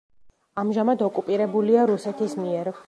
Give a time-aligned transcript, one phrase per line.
[0.61, 2.77] ამჟამად ოკუპირებულია რუსეთის მიერ.